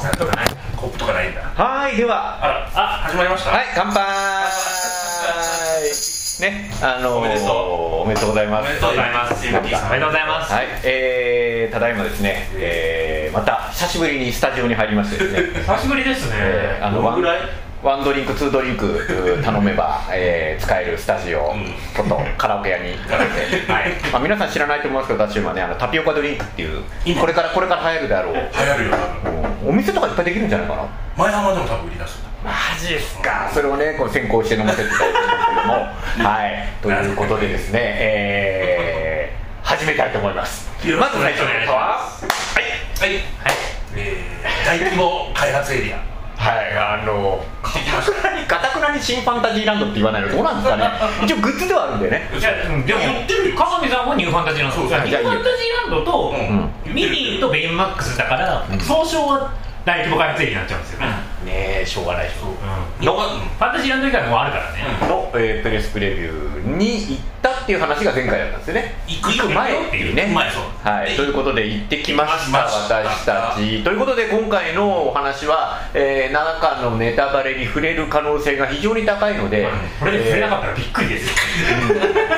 [0.00, 0.46] コップとかない
[0.76, 1.42] コップとかないんだ。
[1.42, 2.38] はいでは。
[2.42, 3.50] あらあ始まりました？
[3.50, 4.00] はい乾杯。
[6.40, 7.42] ねあのー、おめでと
[8.00, 8.02] う。
[8.02, 8.66] おめでとうございます。
[8.66, 9.34] おめでとうございます。
[9.34, 10.52] おめでとうございます。
[10.52, 15.60] はいえー、ただいまですね、えー、また久しぶりにスタジオに入りましてですね。
[15.68, 17.40] 久しぶりですね、えーあのどのぐらい？
[17.82, 18.86] ワンドリンクツードリンク
[19.38, 21.74] う 頼めば、えー使えるスタジオうん。
[21.96, 23.90] ことカラオケ屋に行かれて、はい。
[24.12, 28.34] まあ、皆さん知らないと思いますけど私今ねあのタピオカドリンクっていう今これからこれから流行るであろう。
[28.34, 28.96] 流行るよ
[29.64, 30.88] お店とかいっぱいできるんじゃないかな？
[31.16, 32.30] 舞浜でも多分売り出すんだ。
[32.44, 33.50] マジっすか。
[33.52, 35.74] それをねこう先行して飲ませていただいてですけども。
[36.30, 36.68] はい。
[36.82, 40.68] ということでですねえー、始めたいと思います。
[40.98, 41.98] まず最初のことは？
[41.98, 42.60] は
[43.00, 43.02] い。
[43.02, 43.12] はい、
[43.96, 45.98] えー、大規模開発エリア
[46.40, 50.88] はいあのかたくなにかたくなに新ファンタジーランドって言わないのどうなんですかね。
[51.22, 52.30] 一応グッズではあるんでね。
[52.32, 53.56] いやうんでも言ってるよ。
[53.56, 55.20] 川上さんもニューファンタジーランドニューファンタジー
[55.82, 56.94] ランドと、うん。
[56.94, 59.52] ミニーとベインマックスだから、総称は
[59.84, 61.06] 大規模開発エリアになっちゃうんですよね、
[61.50, 62.48] ねえしょうがないでしょ。
[62.48, 63.04] うん。
[63.04, 68.94] のファンタジーランド以外もあるからね、の、えープレスプレビューに行ったっていう話が前回だったんですよね。
[69.06, 70.34] 行く行く前っていうね。
[70.82, 73.82] はい、でということで行ってきました私たち。
[73.82, 81.34] ということで今回のお話は、えー、中のネタバレに触れる可能性が非常に高いので、これで触れなかっったらびっくりです。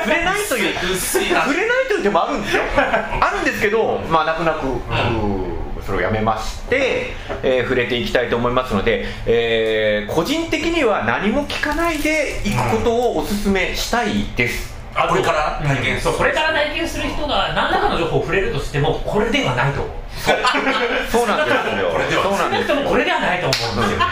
[0.03, 2.63] 触れないという 触れないという手もあるんですよ。
[2.75, 5.52] あるんですけどまあ泣く泣く、うん
[5.85, 15.61] それをやめまして、えー触れていきたいと思いますので、えー個人的には何も聞かないで行くことをお勧めしたいです、あこれから？
[15.65, 19.93] 体験そうこれから体験する人が何らかの情報を触れるとしてもこれではないと思う。
[21.11, 21.89] そうなんですよ。
[21.91, 23.99] これではそうなんです少なくともこれではないと思うんですよ。
[23.99, 24.05] ね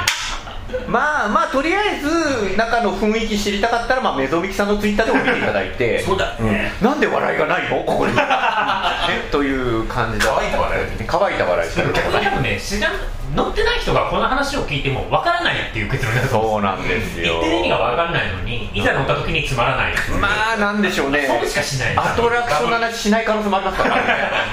[0.87, 5.99] まあまあとりあえず中の雰囲気知りたかったら、まあ、メゾミキさんのツイッターでも見ていただいて。
[6.01, 6.71] そうだね。
[6.81, 6.87] うん。
[6.87, 7.83] なんで笑いがないの？
[7.83, 8.13] ここに、
[9.11, 10.85] ね、という感じで乾いた笑い。
[11.07, 11.69] 乾いた笑い。
[11.69, 12.93] してるけどね逆にでもね知らん
[13.35, 17.39] 乗ってない人がこの話を聞いてもわからないっていう結論だそうなんですよ。
[17.39, 19.93] 言ってる意味がわからないのにいざ乗った時につまらない。
[20.19, 21.25] まあなんでしょうね。
[21.27, 21.97] そうしかしない。
[21.97, 24.01] アトラクションの話しない可能性もありますからね。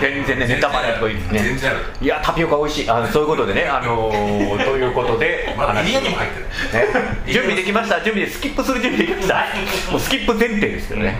[0.00, 0.46] 全然ね。
[0.46, 1.80] ネタバレとか言ってね全然ある。
[2.00, 2.90] いやタピオカ美味しい。
[2.90, 3.64] あそういうことでね。
[3.64, 6.14] あのー、ということでまだ入ってる。
[6.14, 6.22] ね、
[7.26, 7.96] 準備できました。
[8.00, 9.44] 準備でスキップする準備できました。
[9.90, 11.16] もうスキップ前提ですけどね、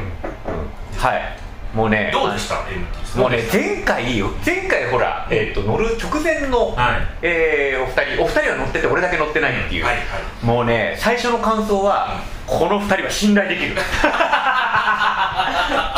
[0.95, 1.01] うん。
[1.01, 7.01] はいもうねどうでした？MT もうね前回前回ほら、えー、と乗る直前の、はい。
[7.23, 10.05] えーお二人お二人は乗ってて俺だけ乗ってないっていう、はいはい。
[10.45, 13.75] もうね最初の感想は、この二人は信頼できる。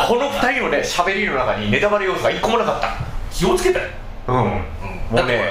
[0.07, 2.89] この二人のね喋りの中にネタバレ要素が一個もなかった。
[3.31, 3.85] 気をつけたよ
[4.27, 4.43] うん、うん。
[4.43, 5.41] もうね。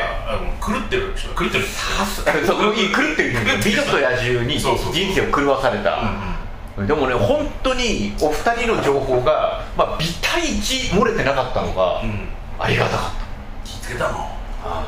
[0.60, 3.32] 狂ってる人狂ってるさす そう狂ってる
[3.64, 4.76] 美女と野獣に人
[5.14, 5.98] 生を狂わされた
[6.78, 12.28] でもね本当にお二人の情報が、まあ、微対1漏れてなかったのが、うん。
[12.58, 13.10] ありがたかっ
[13.64, 14.18] 気をつけたの？
[14.62, 14.84] た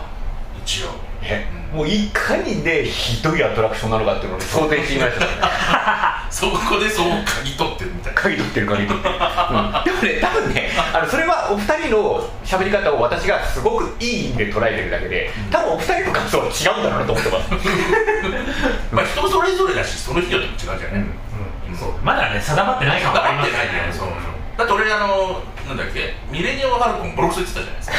[0.65, 1.12] 一応。
[1.22, 8.20] ねもういかにねひどいアトラクションなのかっていうのをね想定してみました そこでそう嗅ぎ取ってるみたいな。
[8.20, 17.50] 鍵取ってる鍵取ってる、うん、でもね多分ねあのそれはお二人の喋り方を私がすごくいい意味で捉えてるだけで多分お二人の感想は違うんだろうなと思ってます、
[18.93, 21.14] まあ人それぞれだしその日によっても違うじゃない、うん
[21.77, 21.93] そう。
[22.03, 23.93] まだね定まってない感黙がありますってないね。
[23.93, 24.09] そう
[24.56, 27.97] だって俺あのなんだっけミレニアム・ファルコンボロクソ言ってたじゃないですか。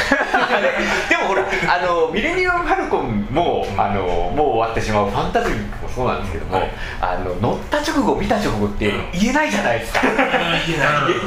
[1.10, 6.70] でもほらあのミレニアム・ファルコンもあのもう終わってしまうファンタズミもそうなんですけども、はい。
[7.00, 10.28] あの乗った直後見た直後って言えないじゃないですか、言えない。
[10.66, 11.26] 言えない言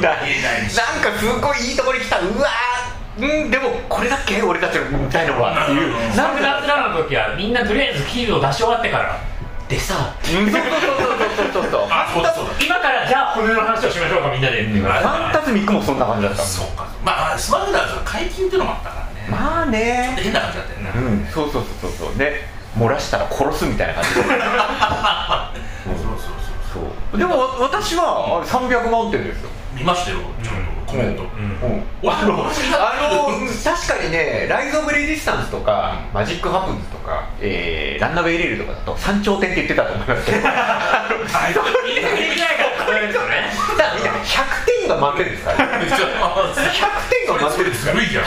[0.62, 0.76] ないし。
[0.78, 2.18] なんかすごいいいとこに来た。
[2.18, 3.42] うわー。
[3.42, 4.40] うんでもこれだっけ？
[4.42, 5.94] 俺たちの見たいのはっていう。
[5.94, 6.12] うん。
[6.12, 9.18] サングラスラーの時はみんなとりあえずキールを出し終わってから
[9.68, 10.14] でさ。
[10.24, 10.50] うん。
[10.50, 12.52] そうそうそうそうそうそうあそうだそうだ。
[12.64, 14.62] 今からじゃあ骨の話をしましょうかみんなで。
[14.62, 16.42] っていうファンタズミックもそんな感じだった。
[16.42, 19.28] そうかまあスマグラーズは解禁っていうのもあったからね。
[19.30, 20.16] まあね。
[20.18, 20.92] 変な感じだったよね。
[20.94, 21.26] うん。
[21.26, 22.16] そうそうそうそうそう。
[22.18, 24.10] ね漏らしたら殺すみたいな感じ。
[24.14, 24.38] でそうそう
[26.72, 26.82] そう。
[27.12, 27.18] そう。
[27.18, 31.22] でもわ私はあれ300万点ですよ見ましたよちゃんとコメント。
[31.22, 31.30] うん。
[32.10, 40.48] あの確かにね「ライズ・オブ・レジスタンス」とか「マジック・ハプンズ」とか、えーランナウェイ・レール」とかだと3頂点って言ってたと思いますけど。
[40.48, 41.54] あのはい
[41.86, 42.64] みんな見れないか。
[42.64, 45.58] らこれですよねだからみんな100点が満点ですから。
[45.58, 45.88] 100
[47.10, 48.24] 点が満点ですからずるいやん。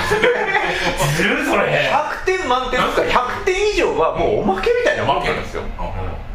[1.15, 1.91] ずるそれ。
[1.91, 5.63] 100点満点ですから100点以上はもうおまけみたいなもんなんですよ、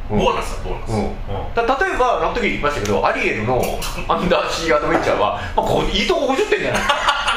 [0.08, 1.86] ボーナスだボーナス。
[1.86, 3.60] 例えばあの時言いましたけどアリエルの
[4.08, 6.82] アンダーシーアドベンチャーは、まあ、こういいとこ50点じゃない？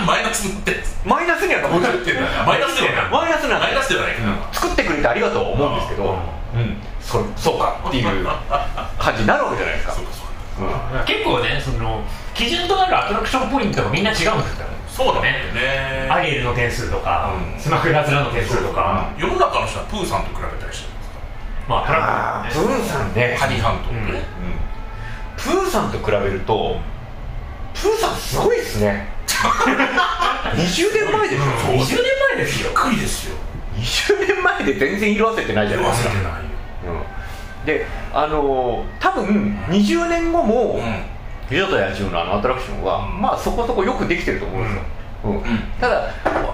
[0.05, 3.05] マイナスってるマイナスには50 50点だなマイナスではない。
[3.11, 4.15] マイナスなんマイナスではない
[4.53, 6.15] 作ってくれてありがとう思うんですけど、
[6.53, 8.25] うん、そそうかっていう
[8.97, 9.93] 感じになるわけじゃないですか。
[9.93, 10.99] そうかそうか。
[10.99, 11.05] うん。
[11.05, 12.01] 結構ねその
[12.33, 16.07] 基準となるアトラクションポイントがみんな違うんですからそそうだね。
[16.09, 17.59] アリエルの点数とか、うん。
[17.59, 20.88] スマクラズラの点数とか、世の中の人はプーさんと比べたりして
[21.69, 23.35] まあプーさんね。
[23.39, 24.23] ハニーハントとね、
[25.37, 26.77] プーさんと比べると
[27.75, 29.07] プーさんすごいっすね。
[29.29, 31.43] 20年前でしょ。
[31.61, 32.03] そう20年
[32.35, 32.69] 前ですよ。
[32.69, 33.35] びっくりですよ。
[33.77, 36.09] 20年前で全然色あせてないじゃないですか。
[36.09, 36.39] 忘れてないよ。
[37.61, 37.65] うん。
[37.65, 40.81] であのー多分20年後もう
[41.51, 43.21] 「美女と野獣」のあのアトラクションは、うん。
[43.21, 44.81] まあそこそこよくできてると思うんですよ、
[45.25, 45.35] うん。
[45.37, 45.43] ん。
[45.79, 46.01] ただ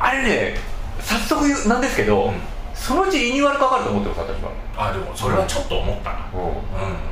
[0.02, 0.60] あれね
[1.00, 2.34] 早速なんですけど、うん
[2.76, 6.30] そのうちリニューアルかかると思ってます私は、あでもそれはちょっと思ったな。
[6.34, 6.42] うん。
[6.42, 6.54] うん。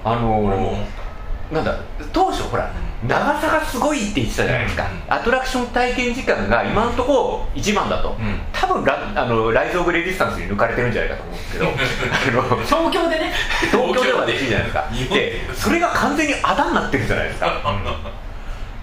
[0.04, 0.86] あのー俺も思っ
[1.52, 1.78] なんだ
[2.12, 2.66] 当初ほら、
[3.04, 5.14] う長さがすごいって言ってたじゃないですか、うん。
[5.14, 8.40] アトラクション体験時間が今のところ一番だと、うん。
[8.52, 12.42] 多分ラあのライズ・オブ・レディスタンスに抜かれてるんじゃないかと思うんですけど。
[12.42, 13.34] あの東京でね。
[13.72, 14.90] 東京ではできるじゃないですか。
[15.16, 17.48] でそれが完全にあだになってるじゃないですか。
[17.48, 17.54] た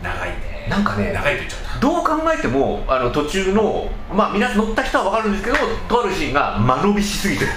[0.02, 0.66] 長いね。
[0.68, 5.56] なんかね長いと言っちゃったどう考えてもあの途中のまあ皆さん乗った人は分かるんですけど
[5.88, 7.50] とあるシーンが間延びしすぎてる。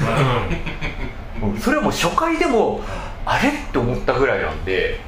[1.44, 1.58] うん。
[1.60, 2.82] それはもう初回でも
[3.26, 5.00] あれって思ったぐらいなんで。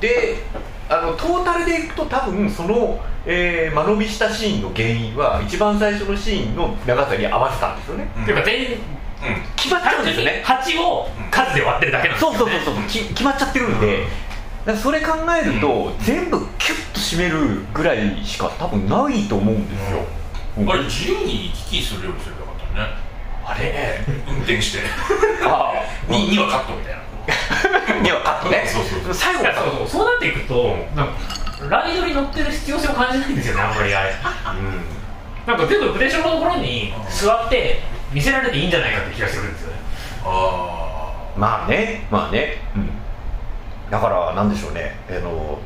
[0.00, 0.42] で
[0.88, 8.08] あのトータルでいくと多分その、えー間延びしたシーンの原因は一番最初のシーンの長さに合わせたんですよね。
[8.16, 8.22] うん。
[8.22, 8.78] っていうか全員うん。
[9.56, 10.42] 決まっちゃうんですよね。
[10.44, 14.06] 8を数で割ってるだけなんですそうよ、ね、そうそうそうき決まっちゃってるんで、
[14.64, 19.98] だからそれ考えると、全部キュッと締めるぐらいしか多分ないと思うんですよ、
[20.58, 20.70] うん。
[20.70, 22.88] あれ自由に行き来するようにすればよかったね。
[23.44, 23.64] あれ？
[23.64, 24.78] ね運転して。
[25.44, 25.72] あ
[26.08, 27.00] ににはカットみたいな。
[27.96, 28.64] あにはカットね。
[28.66, 29.14] そうそうそう。
[29.14, 31.12] 最後そうそうそうなっていくと、なんか
[31.68, 33.94] ライドに乗ってる必要性を感じないんですよねあんまり。
[33.94, 34.14] あれ
[35.46, 37.82] なんか全部プレッシャーのところに座って
[38.12, 39.78] 見せられていいんじゃないかって気がするんですよね。
[40.24, 42.90] あまあねまあね、うん、
[43.94, 44.90] だからなんでしょうね。
[45.08, 45.60] あの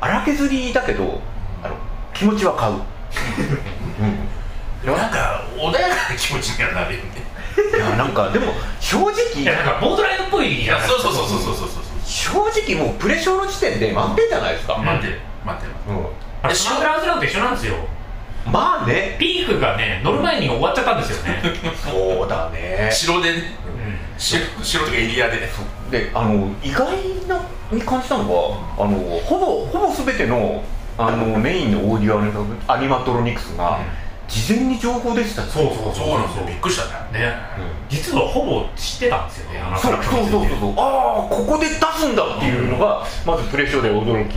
[0.00, 1.20] 荒削りだけど
[1.62, 1.76] あの
[2.14, 2.84] 気持ちは買う、 うん、あ
[4.82, 7.22] でもなんか穏やかな気持ちにはなるよね。
[7.76, 11.84] いやなんかでも正い直やなんかボートライドっぽいいやそうそうそうそうそうそうそう。
[12.06, 12.30] 正
[12.74, 16.06] 直もうプレショーの時点で満点じゃないですか、待って待ってうん。
[16.42, 17.74] あれシャングラーズラウンと一緒なんですよ。
[18.46, 19.16] まあね。
[19.18, 21.42] ピークがね乗る前に終わっちゃったんですよね、
[21.84, 22.88] そうだね。
[22.90, 23.58] 城でね。
[23.66, 24.18] うん。
[24.18, 25.50] 城城とかエリアで。
[25.90, 26.88] であの意外
[27.28, 27.36] な
[27.74, 30.62] に感じたのがあのほぼほぼ全ての
[30.96, 33.80] あのメインのオーディオアニマトロニクスが
[34.28, 36.46] 事前に情報でしたよそうそうそうなんですよ。
[36.46, 37.18] びっくりしたね。
[37.18, 37.34] ね
[37.88, 40.74] 実はほぼ知ってたんですよねそうそうそうそうそう。
[40.76, 44.36] ああここで出すんだっていうのがまずプレショーで驚き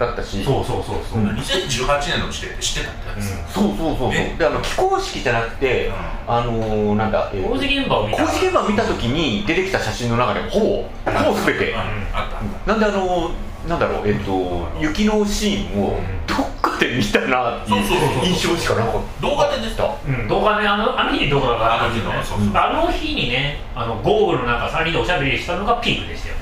[0.00, 1.28] だったし、そうそうそうそう、うん。
[1.36, 4.10] 2018年の時点で知ってたってやつそうそうそうそう。
[4.14, 5.94] えであの非公式じゃなくて、うん。
[6.26, 8.24] あのー、なんだ、えー工事現場を見た。
[8.26, 10.66] 工事現場を見た時に出てきた写真の中でほぼ
[11.12, 11.72] ほぼ全て。
[11.72, 11.78] うん。
[12.14, 12.72] あった。
[12.72, 13.30] なんであの
[13.68, 16.26] なんだろうえっと雪のシーンをうん。
[16.26, 18.24] どっかで見たなっていうそうそうそうそう。
[18.24, 20.66] 印象しかなかっ動画で出てたうん、動画ね。
[20.66, 22.50] あのあの日に動画があったんですよね。
[22.58, 26.34] あの日にねあの豪雨の中3人でおしゃべりしたのがピークでしたよ。
[26.36, 26.39] ね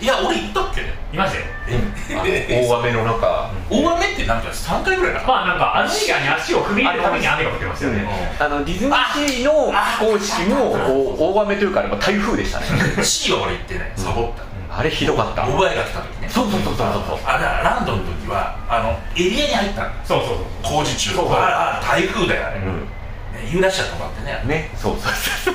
[0.00, 0.94] いや俺行ったっけね。
[1.12, 1.44] いましたよ。
[1.68, 3.50] 大雨の中。
[3.68, 8.08] 大雨ってなんか3回ぐらいなまあなんかあのエリアに足を踏み入れるために雨が降ってましたよね。
[8.38, 13.04] あのディズニーシーの非公式もお大雨というかあれも台風でしたね。
[13.04, 13.92] C は俺行ってない。
[13.96, 14.78] サボった。
[14.78, 15.44] あれひどかった。
[15.44, 16.28] モバイが来た時ね。
[16.30, 17.18] そうそうそうそうそう。
[17.26, 20.78] あだからランドの時はあのエリアに入ったんだそうそうそう。
[20.78, 21.10] 工事中。
[21.10, 21.34] そうそう。
[21.34, 22.60] ああ台風だよあれ、
[23.52, 24.70] ユーラシアとかってねんね。
[24.76, 25.54] そうそうそう。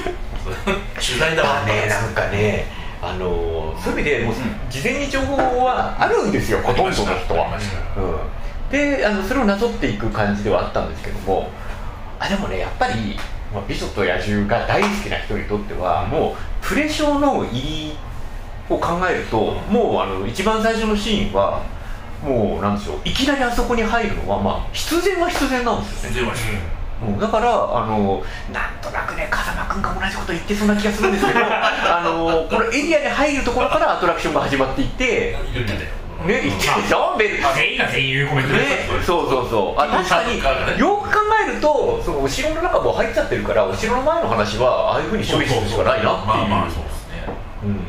[1.02, 1.88] 取材だわだね。
[1.88, 4.36] なんかねあのーそういう意味でもう
[4.70, 5.36] 事前に情報
[5.66, 7.60] はあるんですよほとんどの人は。
[7.98, 11.50] うん、であのそれをなぞっていく感じではあったんですけども
[12.20, 13.18] あでもねやっぱり、
[13.54, 17.98] まあ、美女と野獣が大好きな人にとってはもうプレショーの入り
[18.70, 19.38] を考えると
[19.70, 21.62] もうあの一番最初のシーンは
[22.24, 26.16] もうなんでしょういきなりあそこに入るのはまあ必然は必然なんですよね。
[26.16, 27.20] 全然ましたうん。
[27.20, 28.24] だからあの
[28.54, 35.90] なんとなくね風間君が同じこと言ってそうな気がするんですけど あのこのエリアに入るところからアトラクションが始まっていて言ってたよ。
[36.26, 37.16] ね言ってるでしょ？
[37.20, 38.52] ベルまあ全員が全員言うコメント
[39.06, 40.40] そうそうそうあ確かに
[40.80, 46.28] よく考えるとその後ろの中もう入っちゃってるから後ろの前の話はああいうふうに処理するしかないなっていう。
[46.28, 47.26] まあまあそうですね。
[47.64, 47.80] うん。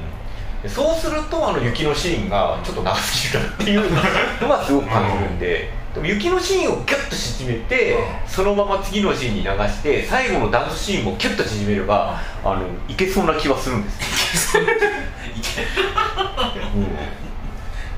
[0.62, 3.94] でそうするとあの雪のシーンがちょっと長すぎるなっていう
[4.42, 8.28] のが すごく感じるんで、でも雪のシーンをギュッと縮めて、うん。
[8.28, 14.58] そのまま次のシーンに流して最後のダンスシーンもキュッと縮めればあのいけそうな気はするんです。
[14.58, 14.64] よ、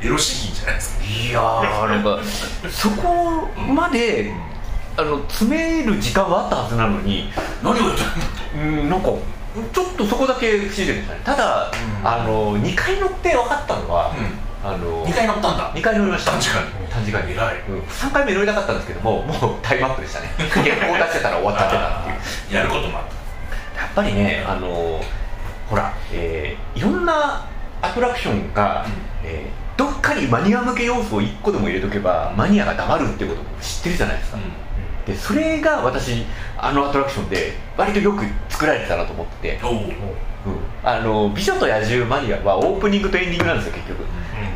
[0.01, 0.07] うん。
[0.07, 1.05] エロ詩吟じゃないですか。
[1.05, 2.21] いやーなんか
[2.71, 4.33] そこまで
[4.97, 7.33] あの詰める時間はあったはずなのに
[7.65, 8.03] 何を言って
[8.55, 9.09] うんなんか
[9.73, 11.21] ちょっとそこだけ不自然でしたね。
[11.25, 12.09] ただ、うん。
[12.09, 14.15] あの2回乗って分かったのは、
[14.65, 15.73] あの2回乗ったんだ。
[15.75, 16.33] 2回乗りました。
[16.33, 16.89] 確かに。
[16.89, 17.33] 短時間に。
[17.33, 20.29] 偉いうん、3回目乗りたかったんですけどももうタイムアップでしたね。
[20.39, 22.57] 原稿出してたら終わっちゃってたっていう。
[22.57, 23.05] やることもあっ
[23.79, 25.01] やっぱりね、あの
[25.69, 27.47] ほら、えーいろんな
[27.81, 28.85] アトラクションが、
[29.25, 34.39] えーどっかにマニア向け要素を1個でも入れとけばマニアが黙るっていうことも知ってるじゃないですか、
[35.07, 36.25] でそれが私
[36.57, 39.61] あのアトラクションで割とよく作られてたなと思ってて。
[39.63, 39.67] う。
[40.51, 40.59] ん。
[40.83, 44.05] あの美女と野獣マニアはオープニングとエンディングなんですよ結局、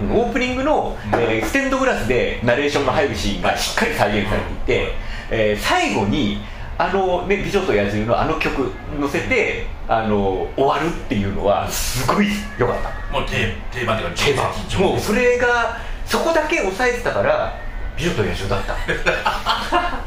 [0.02, 0.12] うん。
[0.16, 4.92] オープニングの、えーステンドグラスでナレーションが入るシーンがしっかり再現されていて、
[5.30, 6.38] えー最後に
[6.78, 12.90] あの、ね、美女と野獣のあの曲乗せてあの終わるっていうのはすごい良かった。
[13.12, 14.90] もう定定番というか定番。
[14.90, 17.54] もうそれがそこだけ抑えてたから
[18.02, 18.74] 美女と野獣だった。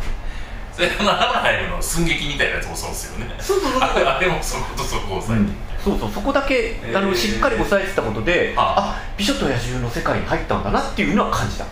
[0.75, 3.33] それあのアナハイムの寸劇みたいなやつもそうですよね。
[3.39, 8.75] そうそうそう あれもそことそこを抑えて、そうそうそこだけあのえーしっかり抑えてたことで、あ。
[8.77, 11.65] あ美女と野獣の世界に入ったんだなっていうのは感じた。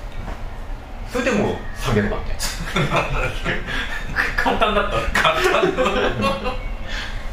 [1.12, 2.88] それでもう300万点
[4.38, 5.22] 簡単だった。
[5.22, 5.75] 簡単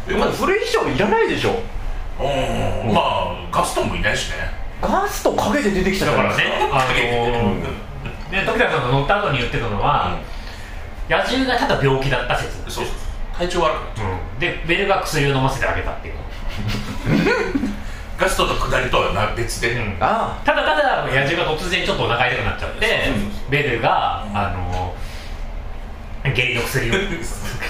[0.09, 1.62] でもそれ以上いらないでしょ。
[2.18, 2.92] うん。
[2.92, 4.52] まあガストンもいないしね。
[4.82, 7.89] ガスト影で出てきただからねあのうんー
[8.30, 10.18] ね時田さんが乗った後に言ってたのは、
[11.08, 12.84] 野獣がただ病気だった説、そうそう。
[13.37, 14.40] 体調悪くなっちゃう。
[14.40, 16.14] でベルが薬を飲ませてあげたっていう、
[18.18, 23.50] ガストの下りとはな別で、あただただ野獣が突然ちょっとお腹痛くなっちゃって、うん。
[23.50, 24.94] ベルが、あの
[26.22, 26.94] 下痢の薬を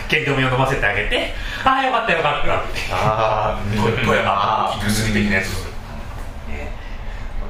[0.09, 1.33] 下痢止めを飲ませてあげて
[1.65, 2.81] ああよかったよかったって。
[2.91, 4.05] あー。
[4.05, 5.47] 富山薬的なやつ。
[6.49, 6.73] ね。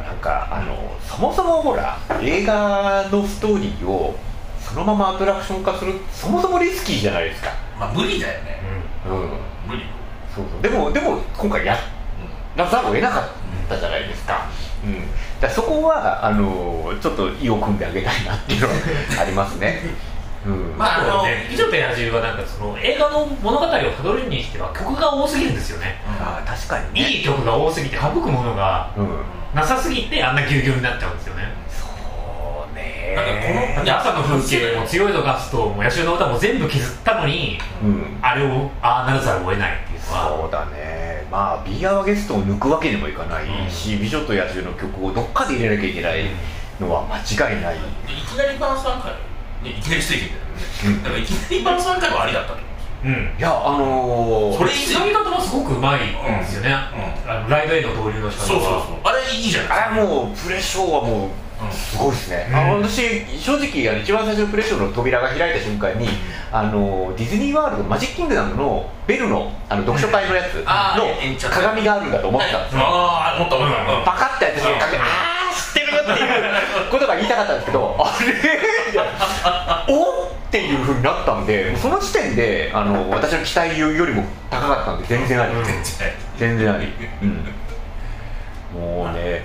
[0.06, 0.76] なんかあの
[1.10, 4.14] そもそもほら映画のストーリーを
[4.60, 7.50] そのままアトラクション化するそもそもリスキーじゃないですか。
[7.78, 8.60] まあ無理だよね。
[9.08, 9.14] うん。
[9.68, 9.82] 無理。
[10.32, 10.62] そうそう。
[10.62, 11.76] でもでも今回や
[12.56, 13.28] らざるを得なかっ
[13.68, 14.46] たじゃないですか,、
[14.84, 15.06] うん、だ
[15.40, 18.74] からそこはあのちょっと意を組んであげたいなっていうのは
[19.20, 19.82] ありますね、
[20.46, 21.48] うん、まああのね。
[21.50, 26.00] 美女と野獣はなんかその映画の物語をたどるにしては曲が多すぎるんですよね。
[26.06, 27.08] あー確かにね。
[27.08, 31.42] いい曲が多すぎて省くものがうんなさすぎてあんなぎゅうぎゅうになっちゃうんですよね。
[31.68, 31.86] そ
[32.70, 33.14] うね。
[33.16, 33.32] なんか
[33.74, 38.18] こので朝の風景も強いのガストも野獣の歌も全部削ったのにうん。
[38.22, 40.38] あれをああならざるを得ないっていうのは。
[40.42, 41.26] そうだね。
[41.30, 46.26] まあ B アワゲストを抜くわけにもいかないし、美女と野獣の曲をどっかで入れなきゃいけない
[46.80, 47.76] のは間違いない、
[48.06, 49.12] でいきなり晩餐会、
[49.62, 50.18] ね、いきなりステー
[50.82, 52.54] キみたいなね、だからいきなり晩餐会はありだったと。
[52.54, 52.66] 思う
[53.04, 53.12] うん。
[53.38, 58.96] いやあのー、それつなぎ方もすごくうまいんですよね、うあのライドへの導入の仕方そうそうはそう。
[59.04, 61.72] あれいいじゃないあれもうプレショーはもううん。
[61.72, 62.56] すごいですね、うん。
[62.56, 66.08] あの私正直あの一番最初のプレショーの扉が開いた瞬間に
[66.52, 74.04] あのディズニーワールドマジックキングダムのベルのあの読書会のやつの鏡があるんだと思ったんですよ、ああもっともっとうん。
[74.04, 74.60] バカってやって
[75.06, 85.64] ああ知ってるっていうことが言いたかったんですけどあれおっていうふうになったんでその時点であの私の期待よりも高かったんで全然あり、うん。
[85.64, 85.82] 全然
[86.38, 86.86] 全然あり、
[87.22, 89.42] うん、もうね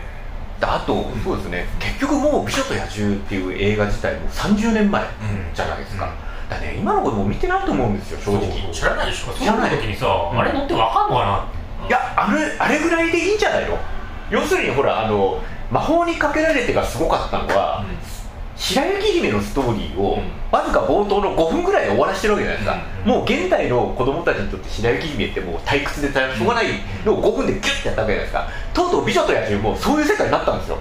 [0.62, 5.08] あとそうですね結局もう「美女と野獣」っていう映画自体も30年前うん
[5.54, 6.50] じゃないですか、うん。
[6.50, 8.74] だね今の子供見てないと思うんですよ正直。
[8.74, 9.34] 知らないでしょ。
[9.34, 9.50] そうい。
[9.50, 10.40] う時にさ、ん。
[10.40, 11.48] あれ乗ってわかんのか
[11.82, 13.78] ないやあれあれぐらいでいいんじゃないの？
[14.32, 17.86] 要するにほらあの魔法にかけられてがすごかったのは、
[18.56, 20.32] 白雪姫のストーリーをうん。
[20.52, 23.12] わずか冒頭の5分ぐらいで終わらせてるわけじゃないですか、うん。
[23.12, 26.68] もう現代の子供たちにとって白雪姫ってもう退屈でしょうがない
[27.06, 28.48] のを5分でギュッてやったわけじゃないですか。
[28.74, 30.80] とうとう美女と野獣もそういう世界になったんですよ。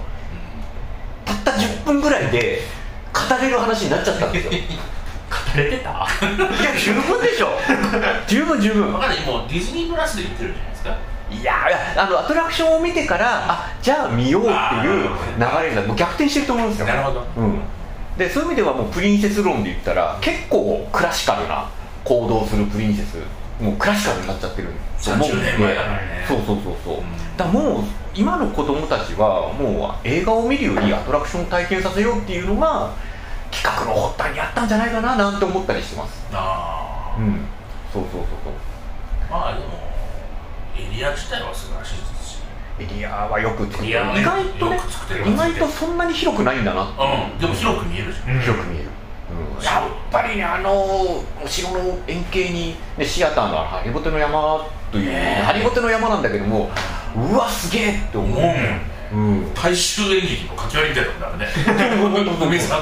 [1.25, 2.61] たった10分ぐらいで
[3.11, 4.53] 語れる話になっちゃったんですよ。
[4.53, 5.89] い語れてた？
[5.89, 6.07] や
[6.77, 7.49] 十分でしょ。
[8.27, 8.91] 十分十分。
[8.93, 9.19] 分かんない。
[9.25, 10.97] もうディズニープラスで言ってるんじゃないですか
[11.41, 11.53] いや
[11.97, 16.87] あのアトラクションを見てからあじゃあ見ようっていう流れがもう逆転してると思うんですよ。
[16.87, 17.25] なるほど。
[17.37, 17.59] うん、
[18.17, 21.69] でそういう意味ではもうプリンセス論で言ったら結構クラシカルな
[22.03, 23.17] 行動するプリンセス。
[23.61, 24.67] もうクラシカルになっちゃってる
[25.01, 26.25] と思うんで30年前だからね。
[26.27, 27.37] そうそうそうそう、うん。
[27.37, 32.91] だもう今の子供たちはもう映画を見るよりアトラクションを体験させようっていうのが
[33.51, 36.27] 企画の発端にあったんじゃないかななんて思ったりしてます。
[36.33, 37.47] ああうん。
[37.93, 38.53] そうそうそうそう。
[39.31, 39.84] まあでもエ
[40.95, 42.37] リア自体は素晴らしいですし。
[42.79, 44.05] エリアはよく作ってる。
[44.13, 44.79] ね外とね
[45.25, 46.83] 意外とそんなに広くないんだな。
[46.83, 47.39] うん。
[47.39, 48.41] でも広く見えるじゃんうん。
[48.41, 48.89] 広く見える、
[49.31, 49.63] うん。
[49.63, 55.43] やっぱりねあのお城の円形に、ね、シアターのハリボテの山という、ねえ。
[55.43, 56.69] ハリボテの山なんだけども
[57.15, 58.41] うわすげえって思う、
[59.13, 59.53] うん。
[59.53, 61.47] 大衆演劇の書き割りみたいなもんね。
[62.45, 62.81] 梅沢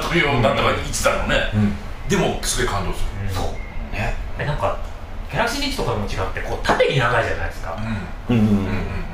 [1.02, 1.36] だろうね。
[1.54, 1.76] うん。
[2.08, 3.32] でもすげえ感動する。
[3.32, 3.44] そう。
[3.94, 4.16] ね。
[4.38, 4.73] えなんか
[5.34, 7.76] ギャラクシーリッチとかも違ってこう縦に長いじゃないですか。
[8.30, 8.36] うん。
[8.36, 8.66] うんうんうんうん。
[8.66, 9.04] うん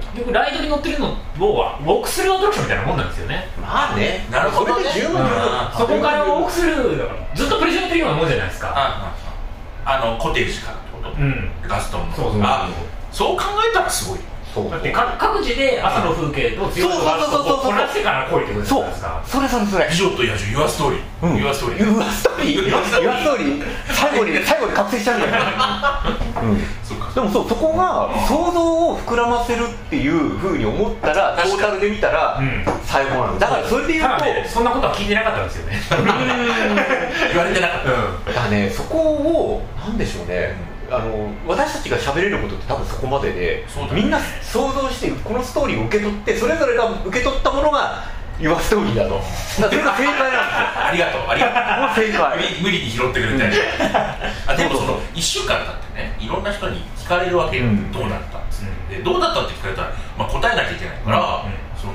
[0.00, 3.44] 結局ライドに乗ってるのをウォークスルーアトラクションみたいなもんなんですよね。
[3.60, 4.26] まあね。
[4.30, 4.88] なるほどね。
[4.88, 5.26] それで十分十分。
[5.28, 8.72] あそこからウォークスルーだからずっとプレゼントるようなもんじゃないですか。
[8.74, 9.14] あ
[9.84, 11.50] ああのコテージからってこと、うん。
[11.68, 12.16] ガストンの。
[12.16, 12.40] そうそう。
[12.42, 12.70] あ
[13.12, 14.18] そう考えたらすごい
[14.52, 19.22] だってか各自で朝の風景と強いガストンをこなしてから来いってことじゃそうないですか。
[19.24, 19.88] それそれそれ。
[19.88, 21.88] 美女と野獣ユアストーリー、ユアストーリー。
[21.88, 22.68] ユアストーリー。
[22.68, 23.64] ユアストーリー。
[23.88, 25.32] 最後に最後に覚醒しちゃうんだよ。
[26.42, 26.58] ね、
[27.14, 32.64] でもそうそこが想像を膨らませるっていうふうに思ったらトータルで見たらうん。
[32.84, 33.38] 最高なの。
[33.38, 35.80] だからそれで言うとそんなことは聞いてなかったんですよね。
[37.32, 37.94] 言われてなかった、う
[38.26, 40.54] だからねそこをなんでしょうね、
[40.92, 48.04] あの私たちが喋れることって多分そこまでで、みんな想像してこのストーリーを受け取ってそれぞれが受け取ったものが
[48.38, 52.04] ユアストーリーだと正解なんありがとうありがとう。
[52.04, 52.36] ですよ正解。
[52.36, 53.44] 無理無理に拾ってくれて、
[54.46, 57.90] あでもその1週間経ってねいろんな人に聞かれるわけよ、うん。
[57.92, 58.98] どうだったっつって、うん。
[58.98, 61.22] でどうだったって聞かれたら、まあ、答えなきゃいけないから、うん。
[61.80, 61.94] その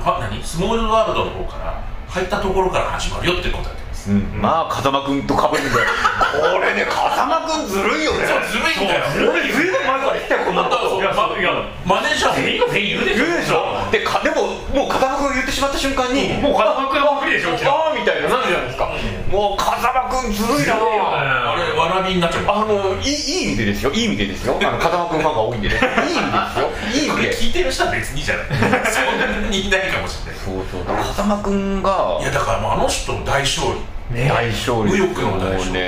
[0.00, 0.42] は何？
[0.42, 8.24] スモールワールドの方から入ったところから始まるよって答えうん、まあ風間君と被るんでこれね風間君ずるいよね。
[8.24, 9.04] そうずるいんだよ。
[9.28, 11.52] 俺ずいぶん前から言ったよこんなこといやそういや。
[11.84, 13.24] マネージャー全員が全員言うでしょ。
[13.26, 13.90] 言うでしょ。
[13.92, 14.36] でかでも
[14.72, 18.88] もう風間君が言ってしまった瞬間にもう風間君は無理でしょああみたいななるじゃないですか。
[19.28, 20.80] もう風間君ずるいな。
[20.80, 22.44] あれわらびになっちゃう。
[22.48, 23.92] あのいいいい意味でですよ。
[23.92, 24.56] いい意味でですよ。
[24.56, 25.74] あの風間君ファンが多いんでね。
[26.08, 26.70] いい意味ですよ。
[26.88, 28.46] いい意これ味で聞いてる人は別にじゃない。
[28.88, 30.40] そんなにいないかもしれない。
[30.40, 30.84] そうそう。
[30.84, 33.74] 風間君がいやだからもうあの人の大勝利。
[33.74, 34.90] ね大勝利。
[34.92, 35.78] 無欲の大勝利。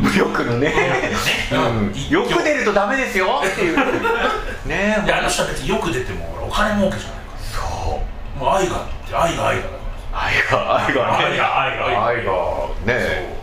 [0.00, 0.72] 無欲のね。
[2.10, 3.42] よく出るとダメですよ。
[3.44, 3.76] っていう。
[4.66, 5.02] ね。
[5.06, 8.00] であの人は別によく出てもお金儲けじゃないかそ
[8.36, 8.40] う。
[8.40, 9.70] らもう愛があって愛が愛がだ
[10.50, 11.30] か愛が愛がね。
[11.30, 12.06] 愛が愛が。
[12.06, 12.32] 愛が。
[12.84, 13.34] ね。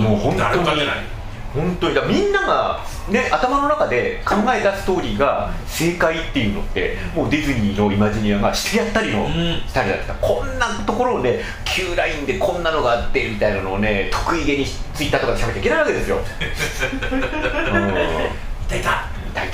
[0.00, 0.80] もう本当に
[1.54, 1.94] 本当に。
[1.94, 9.32] だみんなが、ね、頭の中で考えたストーリーが正解っていうのってもうディズニーのイマジニアがしてやったりの、うん。
[9.32, 17.20] したりじゃないですかこんなところで Q ラインでこんなのがあってみたいなのをね得意げにツイッターとかで喋っちゃいけないわけですよ、うん、
[18.76, 19.08] いた。
[19.44, 19.50] い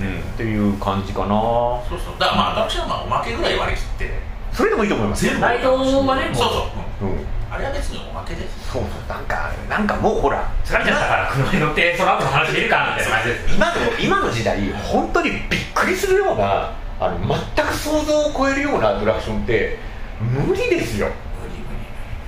[0.00, 1.28] うん、っていう感じかな。
[1.28, 2.18] そうそう。
[2.18, 4.34] だからまあ私はまあおまけぐらい割り切って。
[4.54, 6.70] それでもいいと思います全部ライトはねそうそ
[7.02, 7.12] う、うん。
[7.12, 7.26] うん。
[7.50, 13.54] あれは別におまけですそうそうなんかなんかもうほら疲れちゃったから車に乗ってその後の話見るかみたいな感じです。
[13.54, 15.40] 今の今の時代本当にびっ
[15.72, 19.78] くりするようなあの全く想像を超えるようなアトラクションって
[20.18, 21.06] 無理ですよ。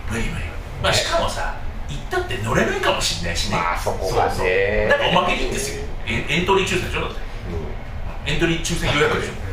[0.08, 0.44] 無理無理無理無理。
[0.84, 1.56] まあしかもさ
[1.88, 3.56] 行ったって乗れないかもしれないしね。
[3.56, 4.30] まあそこがね。
[4.30, 4.46] そうそう。
[4.88, 5.84] だからおまけでいいんですよ。
[6.06, 7.20] エンエントリー抽選でしょだって。
[8.30, 9.45] エントリー抽選予約でしょ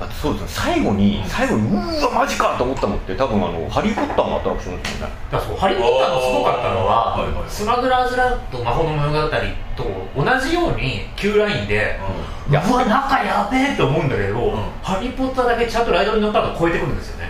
[0.00, 5.12] あとそうですね最後に最後にうーわマジかと思ったのって多分あのハリー・ポッターのアトラクションですよね。
[5.30, 7.50] だからそうハリー・ポッターのすごかったのは、はいはい。
[7.50, 9.84] スマグラーズラと魔法の物語と
[10.16, 12.00] 同じように Q ラインで、
[12.48, 14.72] いやうわ中やべえって思うんだけど、ん。
[14.82, 17.28] ハリー・ポッターだけちゃんとライドに乗った後超えてくるんですよね。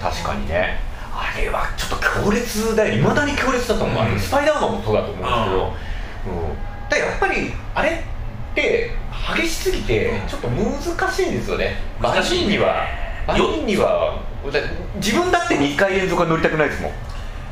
[0.00, 0.78] 確かにね。
[1.12, 2.94] あれはちょっと強烈だよ。
[2.94, 6.88] いまだに強烈だと思う、スパイダーマンもそうだと思うんですけど、うん。
[6.88, 8.04] だやっぱりあれ
[8.52, 8.90] って
[9.36, 10.28] 激しすぎてうん。
[10.28, 11.76] ちょっと難しいんですよね。
[12.00, 12.86] 万人には。
[13.26, 14.20] 万人には
[14.52, 14.60] だ
[14.96, 16.92] 自分だって2回連続は乗りたくないですもん。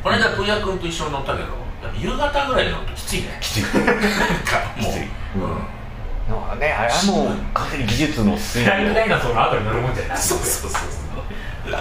[0.02, 1.48] この間クイア君と一緒に乗ったけど
[1.96, 3.38] 夕方ぐらいに乗るときついね。
[3.40, 3.62] きつい。
[3.74, 3.92] なんか
[4.76, 4.92] もう。
[4.92, 5.08] きつい。
[5.36, 5.80] うん。
[6.30, 10.18] なんかねあれはもう完全に技術の推フライングダイナソーの後に乗るもんじゃない。
[10.18, 10.80] そうそうそう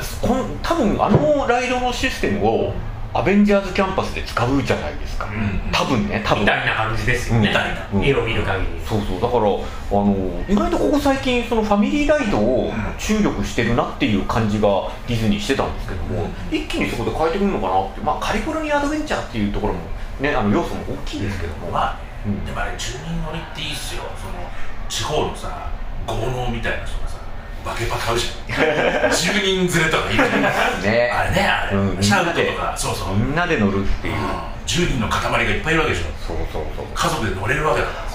[0.01, 0.59] そう。
[0.61, 2.73] 多分あのライドのシステムを
[3.11, 6.41] アベンジャーズキャンパスで使うじゃないですか、うん多分ね多分。
[6.41, 7.53] みたいな感じですよね、
[7.93, 8.03] うん。
[8.03, 9.21] 絵を見る限り、そうそう。
[9.21, 18.01] だからあの意外とここ最近そのファミリーライドを注力してるなっていう感じがディズニーしてたんですけども、一気にそこで変えてくるのかなって。
[18.01, 19.79] まあカリフォルニアアドベンチャーっていうところも
[20.19, 22.45] ねあの要素も大きいですけども、まあね、うん。
[22.45, 24.03] でもあれ10人乗りっていいっすよ。
[24.21, 24.33] その
[24.89, 25.69] 地方のさ
[26.05, 27.18] 豪農みたいな人がさ
[27.65, 29.11] バケパ買うじゃん。
[29.11, 30.41] 10人連れとかいるじゃん。
[30.81, 31.11] ね。
[31.11, 32.75] あれねあれ、うんシャウトとか。
[32.77, 34.13] そうそう、みんなで乗るっていう、
[34.65, 36.05] 10人の塊がいっぱいいるわけでしょ。
[36.27, 38.09] そうそうそう家族で乗れるわけだから。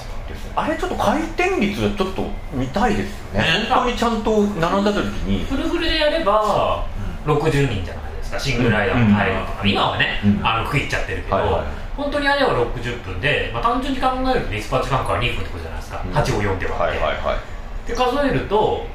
[0.57, 3.41] あれちょっと回転率はちょっと見たいですよね。
[3.41, 3.67] ね。
[3.69, 5.45] 本当にちゃんと並んだ時に。
[5.45, 6.85] フルフルでやれば
[7.25, 8.39] 60人じゃないですか？
[8.39, 10.39] シングルライダーも入るとか、うん今はね、うん。
[10.47, 11.63] あの食いっちゃってるけど、はいはい。
[11.97, 16.11] 本当にあれは60分で、まあ、単純に考えるとディスパッチ間隔は2分ってことじゃないですか、うん。
[16.11, 17.39] 8を4で割って、はいはいは
[17.85, 17.87] い。
[17.87, 18.85] で数えると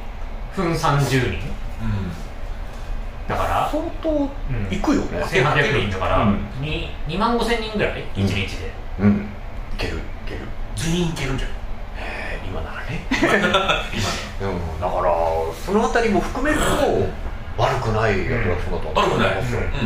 [0.56, 1.40] 分30人。
[3.28, 4.28] だから相当うん。
[4.74, 5.22] いくよね。
[5.22, 6.38] 1800人だから、うん。
[6.60, 9.28] に2万5000人ぐらい？1日で、うん。
[9.74, 10.40] いけるいける。
[10.76, 11.56] 全員いけるんじゃない？
[11.98, 13.06] えー今ならね。
[14.40, 15.12] 今うんだから
[15.54, 16.64] そのあたりも含めると
[17.62, 19.80] 悪くないアトラクションだと思悪くない、いますようん、そう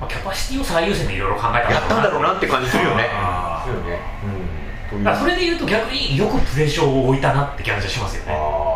[0.00, 3.08] まあ、キャパシティを最優先でいろいろ考えたやったんだろうなって感じするよね。
[3.12, 3.68] あー。
[3.68, 4.00] するよね。
[5.00, 8.32] うだからそれで言うと逆によくプレショーを置いたなって感じがしますよね。
[8.32, 8.75] あ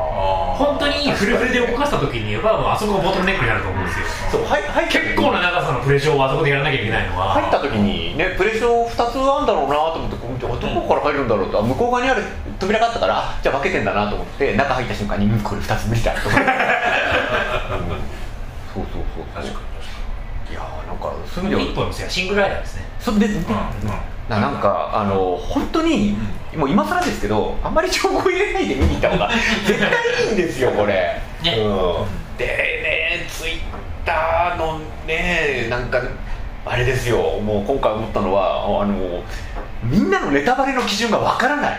[0.60, 4.04] 本当にフルフルで動かした時にはあそこがボトルネックになると思うんですよ。
[4.04, 4.88] ーそうはいはい。
[4.88, 7.32] 結構な長さのプレショーをあそこでやらなきゃいけないのは。
[7.32, 11.58] 入った時にねプレッシャー2つあるんだろうなと思ってどこから入るんだろうと。
[11.58, 12.22] あ向こう側にある
[12.58, 16.52] 扉があったからあじゃあ分けてんだなと思って中入った瞬間にうんこれ2つ無理だと思って、 うん
[18.74, 19.24] そうそうそう。
[19.34, 19.70] 確かに
[20.50, 22.84] いやーなんかそういう意味では一歩のせいはシングルライダーですね。
[22.98, 23.40] それで、にうん。
[23.40, 23.46] うん。
[24.28, 26.16] ななんかあの本当に、
[26.56, 29.30] もう今更ですけどあんまり情報入れないで見に行った方が
[29.66, 31.56] 絶対いいんですよこれ、ね。
[31.58, 33.58] うん、でねツイッ
[34.04, 36.00] ターのねなんか
[36.66, 37.40] あれですよ。
[37.40, 39.22] もう今回思ったのはあの
[39.82, 41.78] みんなのネタバレの基準がわからない。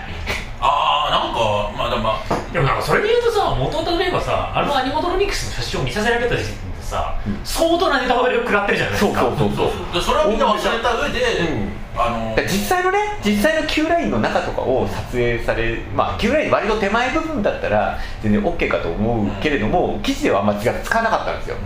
[0.60, 7.40] ああなんかまあでもまあでもなんかそれで言うとさ元々例えばさあのアニマトロニクスの写真を見させられた時点でさ、うん。
[7.44, 9.22] 相当なネタバレを食らってるじゃないですか。
[9.22, 21.58] そうそうそうでそれはみんな忘れた上で、うんあので実際のね実際の Q ラインの中とかを撮影されまあ Q ライン割と手前部分だったら全然 OK かと思うけれども、記事ではあんまり使わなかったんですよ、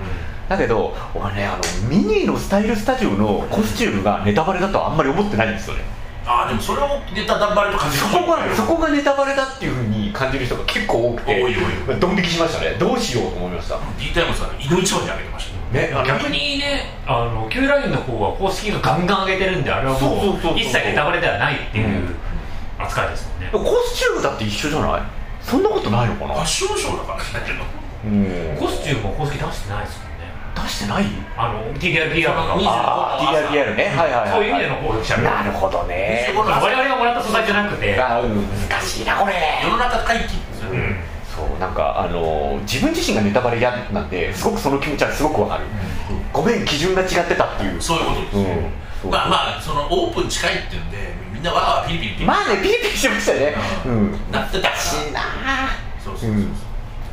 [0.50, 5.84] だけど俺ねあのミニーのスタイルスタジオのコスチュームがネタバレだとはあんまり思ってないんですよね。
[6.28, 7.98] ああでもそれをネタバレと感じ。
[7.98, 11.40] るそこがそこがネタバレだっていうふうに感じる人が結構多くて。
[12.00, 12.76] ドン引きしましたね。
[12.80, 13.78] どうしようと思いました。
[14.00, 22.16] D タイムさん井の一番に上げてましたよね逆にねあの Q ラインの方は公式がガンガン上げてるんであれはもそう一切ネタバレではないっていううん。
[22.78, 25.02] 扱いですもんね、コスチュームだって一緒じゃない？
[25.40, 26.34] そんなことないのかな？
[26.34, 27.56] ファッションショーだからね。
[28.04, 28.08] う
[28.56, 28.58] ん。
[28.60, 30.28] コスチュームは公式出してないですもんね。
[30.60, 31.06] 出してない？
[31.38, 32.60] あの TDRPR とか。
[32.68, 33.96] ああ TRPR ね。
[33.96, 36.28] はいはいはいそういう意味でのこうしゃべるなるほどね。
[36.36, 37.96] 我々がもらった素材じゃなくて。
[37.96, 39.34] 難しいなこれ。
[39.64, 45.66] 世の中回帰ですよね、うんそうなんかあのー自分自身がネタバレ嫌なんですごくその気持ちはすごくわかる、
[46.32, 47.82] ごめん基準が違ってたっていう。
[47.82, 48.38] そういうことです、
[49.04, 49.12] うん。
[49.12, 50.98] まあまあそのオープン近いっていうんで
[51.34, 53.56] みんなわーわーピリピリピリまあねピリピリしましたよね。
[53.86, 54.32] うん。
[54.32, 55.22] なってたしいな
[56.04, 56.48] そうそうそうそう、うん。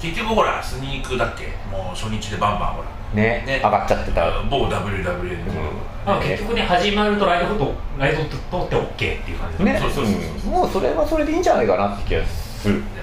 [0.01, 1.47] 結局ほらスニークだっけ？
[1.75, 2.89] もう初日でバンバンほら。
[3.15, 3.61] ねね。
[3.63, 5.59] 上がっちゃってた、某 WWN とか、
[6.07, 9.79] まあ、結局ね始まるとライドフットライドと通って OK っていう感じね。
[9.79, 10.23] そうそうそうそう。
[10.47, 10.51] うん。
[10.53, 12.52] もうそれはそれでいいんじゃないかなって気がする、うん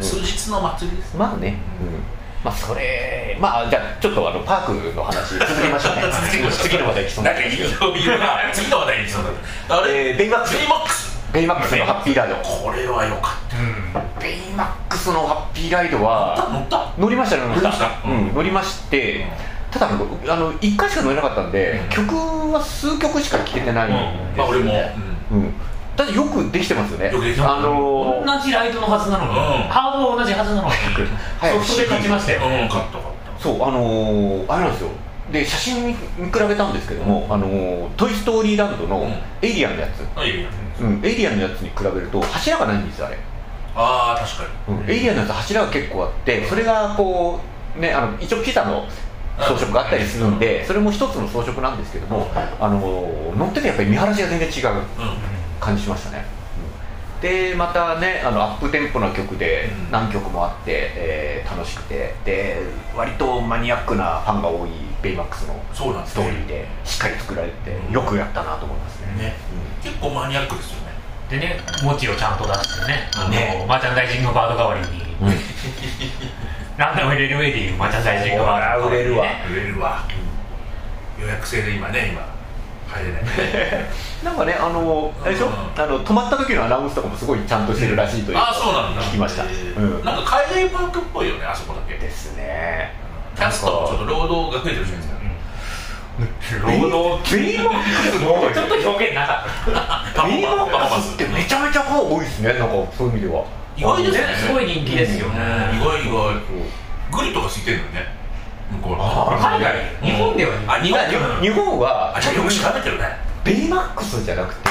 [0.02, 1.88] 数日の祭りですまあね、うん、
[2.44, 6.02] まあそれまあじゃあちょっとあのパークの話続けましょうね。
[6.52, 7.36] 次の話題来そうなん
[8.54, 9.24] 次の話題にそう
[9.68, 12.36] だあれ、えーベイマックスベイマックスベイマックスのハッピーライド。
[12.38, 14.22] これは良かっうん。
[14.22, 17.38] ベイマックスのハッピーライドたは乗った乗りました。
[17.38, 18.10] 乗りました乗りました。
[18.10, 19.28] うん、乗りまして
[19.70, 21.90] ただあのあの1回しか乗れなかったんで、うん。
[21.90, 22.16] 曲
[22.52, 24.74] は数曲しか聴けてないんですまあ俺も、
[25.32, 25.54] うん
[26.00, 27.12] だってよくできてますよね。
[27.12, 27.52] よくできてます。
[27.60, 29.36] あのー同じライドのはずなのに、うん。
[29.68, 31.54] ハードは同じはずなのに、はい。
[31.54, 32.42] ソフトで勝ちましたよ。
[32.46, 33.44] うん、ね、勝った勝った。
[33.44, 34.90] そうあのーあれなんですよ。
[35.32, 36.00] で写真見比
[36.48, 39.12] べたんですけども「あのートイ・ストーリーランド」のうん。
[39.42, 40.48] エイリアンのやつ、あいいよ
[40.82, 43.18] うん、エイリアンのやつに比べると柱がないんですよあれ、
[43.76, 44.44] ああ確か
[44.88, 44.92] に。
[44.92, 47.40] エイリアンのやつ柱が結構あってそれがこ
[47.78, 48.86] うねあの一応ピザの
[49.38, 52.28] 装飾があったりするんでそれも一つの装飾なんですけども
[52.60, 54.70] あのー乗っててやっぱり見晴らしが全然違う。
[54.70, 54.80] うん
[55.60, 56.26] 感じしましたね、
[56.64, 56.80] うん
[57.22, 59.92] でまたねあのアップテンポな曲でうん。
[59.92, 62.16] 何曲もあって、えー楽しくて。
[62.24, 62.62] で
[62.96, 64.70] 割とマニアックなファンが多い
[65.02, 67.94] ベイマックスのそうなんですストーリーでしっかり作られてうん。
[67.94, 69.08] よくやったなと思いますね。
[69.18, 69.36] ね。
[69.84, 70.94] 結構マニアックですよね。
[71.30, 73.66] でね、モチをちゃんと出してね、あのね。
[73.68, 75.36] マーチャンダイジングバード代わりに、うん、う ん
[76.78, 80.04] ランダムレールウェイでいうマーチャンダイジングバード代わりに、ね、これは売売れるわ。
[81.20, 82.39] 予約制で今ね今
[82.90, 83.24] 入れない。
[84.24, 85.48] なんかねあのあれでしょ？
[85.48, 85.54] うん。
[85.54, 88.38] あの止まった時のアナウンスとかもすごいちゃんとしてるらしいという。
[88.38, 89.02] ああそうなんだ。
[89.04, 90.04] 聞きました、うん。
[90.04, 91.98] なんか海外パークっぽいよねあそこだけ。
[91.98, 92.92] ですね。
[93.36, 100.28] キャストもちょっと労働が増えてるじゃないですか労働ベイマックスちょっと表現なかった。
[100.28, 102.54] ベイマックスってめちゃめちゃファン多いですね。
[102.60, 103.46] なんかそういう意味では。
[103.78, 104.28] 意外ですね。
[104.28, 105.40] ねすごい人気ですよね。
[105.74, 106.36] 意外意外。
[107.12, 108.19] グリとかついてるのにね
[108.72, 111.00] 向こう海外、日本ではあ日本。
[111.08, 113.18] 日日本はあじゃあよく調べてるね。
[113.44, 114.70] ベイマックスじゃなくて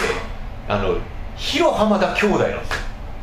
[0.68, 0.96] あの
[1.36, 2.76] 広浜田兄弟なんですよ。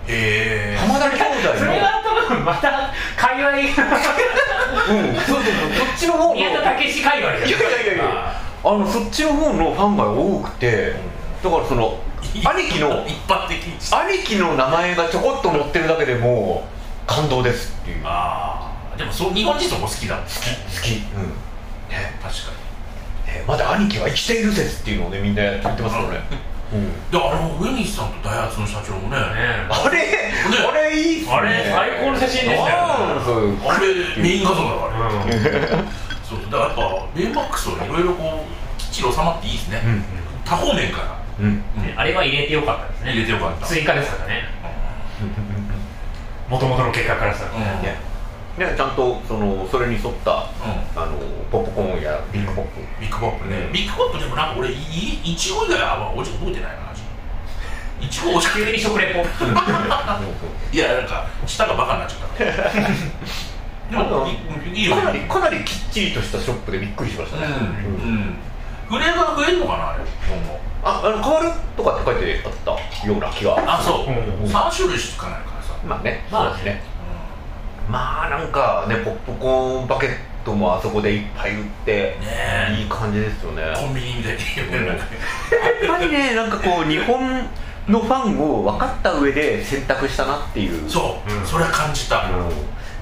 [0.08, 0.78] へえ。
[0.78, 1.60] 浜田兄弟の。
[1.60, 6.34] それは多分また界隈がうんそうそうそうそっちの方の。
[6.36, 8.42] 宮田武史界隈いやいやいやいや。
[8.64, 10.94] あのそっちの方のファンが多くて
[11.44, 12.00] だからその
[12.34, 13.74] 兄貴の一般的に。
[13.80, 16.68] 兄貴の名前がちょこっと載ってるだけでも
[17.06, 18.04] う感動ですっていう。
[18.04, 18.65] 好ああ
[18.98, 20.36] でもそう日本人そこ好きだもん好き
[20.82, 21.30] き、うん。
[21.90, 22.16] ね。
[22.22, 22.52] 確か
[23.28, 26.10] ねまだ兄貴は生きている説っていうのをねみんな言ってますから。
[26.10, 26.20] ね、
[26.74, 29.18] うん、にであのウェニスさんとダイハツの社長もね。
[29.18, 31.36] ねあれ、あれいいっすね。
[31.36, 32.78] あれ最高の写真でしたよ。
[32.80, 33.58] あーそう。
[33.68, 35.36] あれメイン画像だからね。
[35.36, 35.92] うん。
[36.24, 36.52] そう。
[36.52, 40.04] だからやっぱベイマックスはいろいろこうきっちり収まっていいですね、うん
[40.46, 41.20] 多方面から。
[41.40, 41.46] うん。
[41.46, 41.64] うん
[41.98, 43.12] あれは入れてよかったですね。
[43.12, 43.66] 入れてよかった。
[43.66, 44.44] 追加ですからね。
[46.50, 47.62] もともとの結果からさ、うん。
[47.62, 48.15] うん
[48.58, 51.02] ねねちゃんとそのそれに沿ったうん。
[51.02, 51.18] あの
[51.52, 53.74] ポップコーンやビッグポップ、ビッグポップね、うん。
[53.74, 57.02] ビッグポップでもなんか俺いいいちご以外は俺ちょっと覚えてないな味。
[58.06, 59.20] いちご美味しく急に食レポ
[60.72, 63.46] いやなんか舌がバカになっちゃった。
[63.92, 64.28] でも
[64.74, 64.96] いいよ。
[64.96, 68.36] かなりかなりきっちりとしたショップでびっくりしましたね、うんうん。
[68.90, 70.04] フレーバー増えるのかなあれ。
[70.04, 73.58] 今後ああの変わるとかって書いてあったような気が。
[73.66, 74.46] あそう、うん。
[74.46, 76.84] 3種類しかないからさ、まあねまあそうですね。
[76.84, 76.95] まあ
[77.92, 80.10] なんかねポップコーンバケッ
[80.44, 82.18] トもあそこでいっぱい売ってね
[82.72, 82.78] え。
[82.82, 83.62] いい感じですよね。
[83.62, 84.94] やっコンビニみたいに言うねな。
[84.94, 84.98] ん。
[84.98, 85.06] か
[85.88, 87.48] ぱりねなんかこう日本
[87.88, 90.90] のファンを分かった上で選択したなっていう。
[90.90, 91.46] そう、うん。
[91.46, 92.50] それは感じた、うん。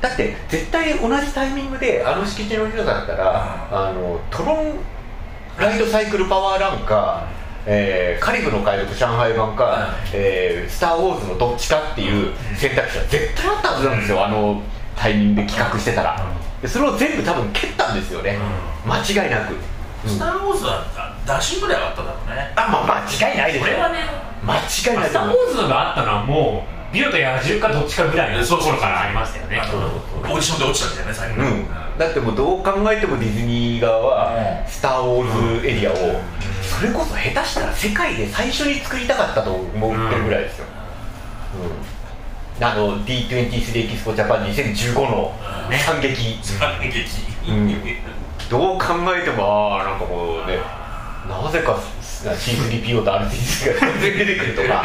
[0.02, 4.74] だって絶対同じタイミングであの敷地の広さだったら、あのトロン
[5.58, 7.26] ライドサイクルパワーランか、
[7.66, 10.10] えーカリブの海賊上海版か、うん。
[10.14, 14.62] えースター・ウォーズのどっちかっていう選択肢は絶対あったはずなんですよ、あの
[14.96, 16.22] タイミングで企画してたら、
[16.62, 18.38] でそれを全部多分蹴ったんですよね、
[18.86, 19.56] 間違いなく、
[20.08, 20.84] スター・ウォーズは
[21.26, 22.54] 打診ぐらい上がっただろうね。
[22.56, 23.66] あまあ間違いないでしょ。
[23.66, 24.00] これはね
[24.46, 29.62] 間違いないスター・ウォーズがあったのはもうビルと野獣かどっちかぐらいのところからありましたよね。
[29.62, 31.42] オーディションで落ちたんだよね最後。
[31.42, 35.96] うん、だってもうどう考えてもディズニー側はうん「スター・ウォーズ」エリアを
[36.62, 42.03] それこそ下手したら世界で最初に作りたかったと思ってるぐらいですよ、うん
[42.62, 45.34] あの D23 エキスポジャパン2015の
[45.70, 45.78] ね。
[45.80, 47.00] 惨劇、惨劇。
[47.48, 47.70] うん。
[48.50, 48.86] どう考
[49.18, 50.58] えてもああなんかもうね
[51.28, 51.80] なぜか
[52.22, 54.84] C3PO と RTX が全然出てくるとか。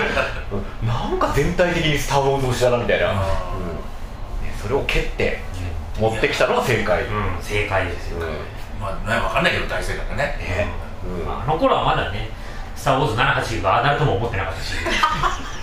[0.51, 3.17] う んなんか全体的に「スター・ウォーズ」推しだなみたいな、うん。
[3.17, 3.23] ね
[4.61, 5.43] それを蹴って
[5.99, 7.17] 持ってきたのは正解、うん。
[7.17, 8.25] うん正解ですよ、
[8.81, 10.37] まあね分かんないけど大正解だね。
[10.39, 10.69] ね。
[11.05, 11.27] うん。
[11.27, 12.31] まああの頃はまだね
[12.75, 14.75] 「スター・ウォーズ78」が当たるとも思ってなかったし。
[14.75, 14.79] 7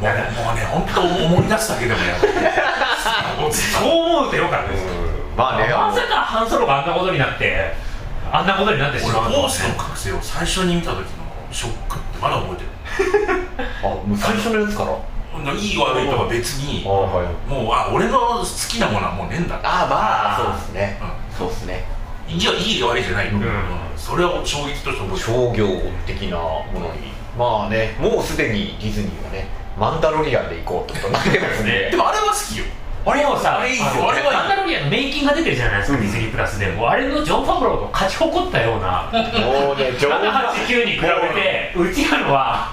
[0.00, 4.84] もうもうね本当思い出すだけでもやばいそう思うとよかったです。
[4.84, 5.68] ようんまあね。
[5.72, 7.72] まさかハンソロがあんなことになって
[8.32, 11.04] あんなことになってしまうとは俺ボースの覚醒を最初に見た時の
[11.50, 12.68] ショックってまだ覚えてる。
[13.82, 14.90] あもう最初のやつから？
[15.54, 17.26] いい悪いとか別にあはい。
[17.48, 21.00] もうあ俺の好きなものはもうねえんだあまあそうですね、
[21.38, 21.84] そうですね。
[22.28, 23.42] いやいい悪いじゃないよ、うん。
[23.96, 25.18] それを衝撃として覚えてる。
[25.18, 25.66] 商業
[26.06, 29.46] 的なものにまあねもうすでにディズニーはね
[29.78, 31.88] マンダロリアンで行こうってことになってますね。
[31.92, 32.64] でもあれは好きよ。
[33.06, 36.66] あれもさあれいいあれマンダロリアンのメイキングが出てるじゃないですか、うんディズニープラスで。
[36.66, 39.08] もうあれのジョン・ファブローと勝ち誇ったような。
[39.12, 42.68] もうねジョン789に比べてうちらのは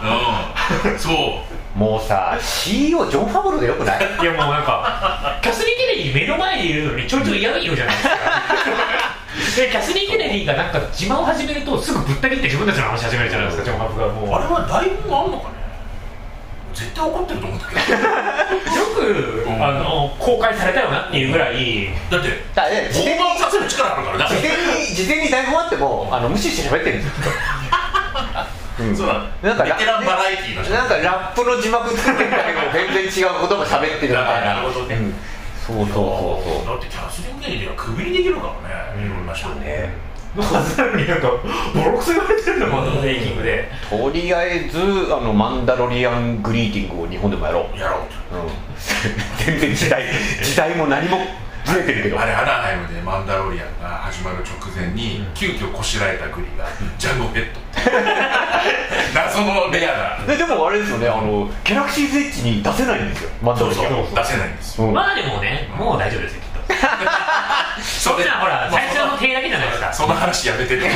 [0.83, 0.99] うん。
[0.99, 1.79] そう。
[1.79, 3.99] もうさ CEO ジョン・ファブローでよくない？
[4.21, 8.15] いやもうなんかキャスリーン・ケネディ目の前にいるのにちょいちょい嫌み言うじゃないですか。
[9.63, 15.57] でキャスリーン・ケネディがなんか自慢を始めるとすぐぶった切って自分たちの話始めるじゃないですかジョン・ファブがもうあれは台本あんのかね？
[16.73, 17.81] 絶対怒ってると思うんだけど。
[17.87, 21.89] よく、うんあの公開されたよなっていうぐらい。
[22.11, 22.29] だって
[22.91, 27.33] 事前にさせる力あるからね事前に事前に台本あってもあの無視して喋ってるんですよ、
[28.79, 28.97] うん。
[28.97, 29.07] そう。
[29.07, 30.73] だなんかベテランバラエティーの人。
[30.73, 33.11] なんかラップの字幕作ってるんだけど全然違う
[33.47, 34.53] 言葉喋ってるみたいな。
[34.53, 34.95] なるほどね。
[34.95, 35.15] うん。
[35.65, 36.65] そうそうそうそう。
[36.65, 40.06] だってキャスリン・ケネディはクビにできるからね、いろんな人ね
[40.37, 41.29] のはずなのになんか
[41.73, 43.69] ボロクソ言われてるんだもんメイキングで。
[43.89, 44.79] とりあえず
[45.13, 48.33] あのマンダロリアングリーティングを日本でもやろう、やろう。
[48.33, 48.49] とうん、
[49.45, 50.03] 全然時代
[50.43, 51.17] 時代も何も
[51.65, 52.19] ずれてるけど。
[52.19, 56.65] あれアナハイムでマンダロリアンが始まる直前に、急遽こしらえたグリが
[56.97, 57.59] ジャンゴペット
[59.13, 60.25] 謎のレアな。
[60.25, 64.87] ででもあれですよねあのギャラクシーズエッジに出せないんですよマンダそうそうロリアン出せないんですよ。
[64.87, 64.93] うん。
[64.93, 66.73] まあでもねもう大丈夫ですよきっと
[67.81, 69.93] そそんなほら最初の手だけじゃないですか。
[69.93, 70.89] その話やめてて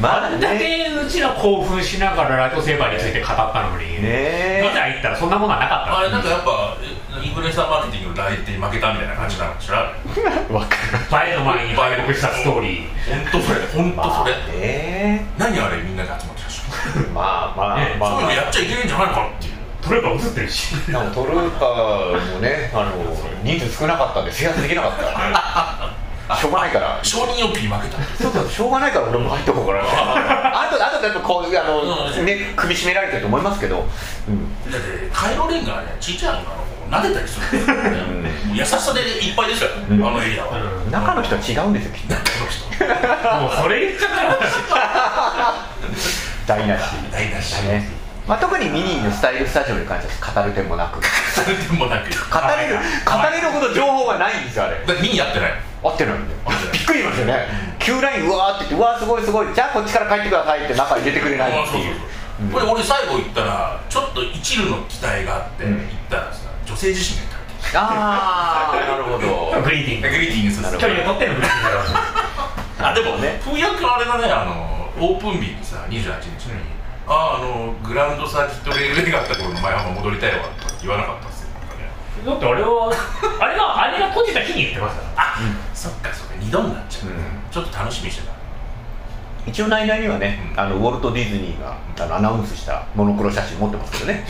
[0.00, 5.98] まああんだねけうちら興奮しながらライトセーバーについて語ったのに、ねいざ行ったらそんなものはなかった。
[5.98, 6.76] あれなんかやっぱ
[7.22, 10.76] インフルエンサーマーケティングの代理店に負けたみたいな感じなんでしょあれわか
[11.20, 11.28] る。
[11.30, 12.88] 映えの前に敗北したストーリー。
[13.32, 15.26] 本当それ本当それ、まあね。
[15.38, 16.60] 何あれみんなで集まってたし
[17.14, 18.10] まあまあねまあ。
[18.10, 19.55] そういうのやっちゃいけないんじゃないかっていう
[19.86, 20.74] トレーバー映ってるし。
[20.86, 22.70] でもトルーパーもね。
[22.74, 25.96] あの人数少なかったんで制圧できなかった。
[26.34, 26.98] しょうがないから。
[27.02, 28.02] 承認欲求に負けた。
[28.20, 29.80] そうそうしょうがないから俺も入っとこうかな。
[30.66, 32.26] あとあとやっぱこうあの、うん。
[32.26, 33.86] ね首絞められてると思いますけど、
[34.28, 37.58] うん、だってカイロレンがねちっちゃいのが撫でたりする
[38.52, 40.06] 優しさでいっぱいですよ、うん。
[40.06, 40.90] あのエリアは、うん。
[40.90, 42.14] 中の人は違うんですよきっと。
[42.14, 42.66] 中の人。
[43.40, 44.38] もうそれ言っちゃったら
[46.46, 46.80] 台無し。
[47.12, 47.54] 台無し。
[47.54, 47.88] だね、
[48.26, 50.98] まあ、特にミニーのスタイルスタジオに関しては語る点もなく。
[50.98, 52.10] 語それでもなく。
[52.10, 54.84] れる語れるほど情報がないんですよあれ。
[54.84, 55.52] だって見にやってない。
[55.82, 56.38] 合ってないんだよ
[56.72, 57.46] びっくりしますよね。
[57.78, 59.54] 急ラインうわーって言ってうわーすごいすごい。
[59.54, 61.94] じゃあこっちから帰ってくださいって中に入れてくれないっていう。
[62.42, 62.50] うん。
[62.50, 65.78] これ俺最後行ったらちょっと一縷の期待があってうん。
[65.78, 69.54] 行ったらさ女性自身がいたああなるほど。
[69.62, 70.10] グリーティング。
[70.10, 70.78] グリーティングする。
[70.78, 72.26] 距離を取ってのグリーティングだろ
[72.78, 76.60] あでもね風役あれだねあのオープン日にさ28日に、
[77.06, 81.48] あああのグラウンドサーキットレールウェイがあった頃の前浜戻りたいわとか言わなかったっすよ。
[81.54, 81.88] なんかね
[82.26, 82.90] だってあれは
[83.40, 85.02] あれがあれが閉じた日に言ってました。
[85.02, 85.36] からあ、
[85.72, 87.16] そっかそっか二度になっちゃう、うん
[87.50, 88.34] ちょっと楽しみにしてた。
[89.46, 90.60] 一応内々にはね、うん。
[90.60, 94.26] あのウォルト・ディズニーがあのアナウンスしたモノクロ写真持ってますけどね。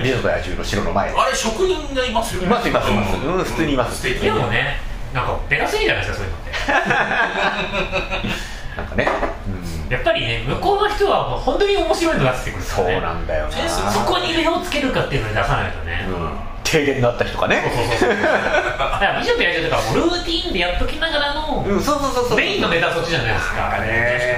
[0.00, 2.46] 美女と野獣の城の前であれ職人がいますよね。
[2.46, 3.16] いますいますいます。
[3.16, 3.44] うん。
[3.44, 3.96] 普通にいます。
[3.96, 4.76] 素敵でもね
[5.12, 6.50] なんかでかすぎじゃないですかそういうのって。
[8.76, 9.06] なんかね、
[9.48, 9.53] うん、
[9.90, 17.62] やっぱりね向こうの人はもう本当に面白いの出してくるかそうなんだよそこに目をつけるかっていうのに出さないとね、うん、停電のあった人かね。
[17.62, 22.36] そうそうそうだから美女と野獣とかもルーティーンでやっときながらの、うんそうそうそうそう。
[22.36, 23.76] メインのネタはそっちじゃないですか。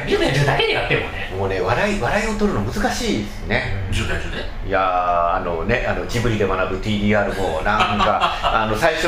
[0.06, 1.32] 美女と野獣だけでやってもね。
[1.38, 9.06] もうね笑い笑いを取るの難しいですね、10代10代いやーあのねあのジブリで学ぶ TDR もなんか あの最初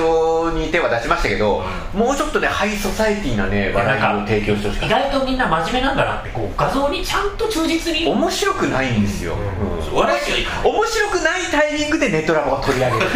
[0.55, 8.07] に手は出しましたけど、もうちょっとねハイソサエティなね笑いを提供してほしか意外とみんな真面目なんだなってこう画像にちゃんと忠実に。
[8.07, 9.79] 面白くないんですよ、うん。
[9.79, 9.95] うん。
[9.95, 10.21] 笑い
[10.65, 13.13] 面白くないタイミングでネトラボが取り上げる違う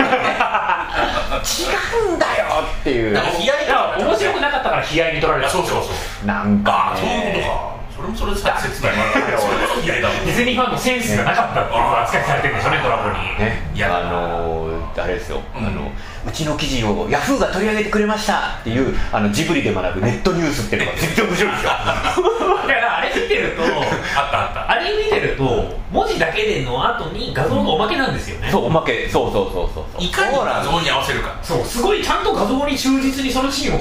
[2.16, 2.44] んだよ
[2.80, 3.14] っていう。
[3.14, 4.62] 悲哀いや面白くなか。
[4.62, 5.90] ったから悲哀に取られたそうそうそ
[6.22, 6.26] う。
[6.26, 9.12] なんかそういうことかそれもそれでさ切だもん
[10.26, 13.70] ディズニーファンのセンスがなかったっていう扱いされてるんでしょうねドラゴンにね。
[13.74, 15.66] いやあのーあれですよ、うん。
[15.66, 15.90] あの
[16.26, 18.58] うちの記事をヤフーが取り上げてくれました。
[18.60, 20.98] っていうあのジブリで学ぶネットニュースっていうのが。
[20.98, 21.70] 全然面白いですよ
[22.68, 24.70] だからあれ見てるとあったあった。
[24.70, 25.44] あれ見てると
[25.90, 28.48] 文字だけでの後に画像のおまけなんですよね。
[28.50, 29.08] そうおまけ。
[29.08, 30.04] そうそうそうそうそう。
[30.04, 31.34] いかに画像に合わせるか。
[31.42, 31.64] そう。
[31.64, 33.80] すごいちゃんと画像に忠実にそのシーンを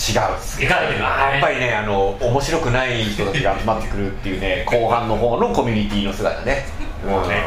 [0.00, 6.64] 違うやっぱりねあの面白くない人たちが集まってくるっていうね後半の方のコミュニティの姿ね。
[7.06, 7.44] もうね。